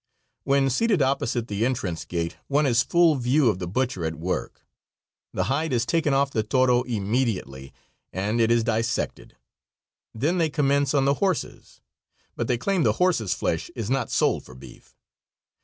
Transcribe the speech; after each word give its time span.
When 0.45 0.71
seated 0.71 1.03
opposite 1.03 1.47
the 1.47 1.63
entrance 1.63 2.05
gate 2.05 2.35
one 2.47 2.65
has 2.65 2.81
full 2.81 3.17
view 3.17 3.49
of 3.49 3.59
the 3.59 3.67
butcher 3.67 4.03
at 4.03 4.15
work. 4.15 4.65
The 5.31 5.43
hide 5.43 5.71
is 5.71 5.85
taken 5.85 6.11
off 6.11 6.31
the 6.31 6.41
toro 6.41 6.81
immediately, 6.81 7.71
and 8.11 8.41
it 8.41 8.49
is 8.49 8.63
dissected. 8.63 9.35
Then 10.11 10.39
they 10.39 10.49
commence 10.49 10.95
on 10.95 11.05
the 11.05 11.13
horses, 11.21 11.81
but 12.35 12.47
they 12.47 12.57
claim 12.57 12.81
the 12.81 12.93
horses' 12.93 13.35
flesh 13.35 13.69
is 13.75 13.91
not 13.91 14.09
sold 14.09 14.43
for 14.43 14.55
beef. 14.55 14.95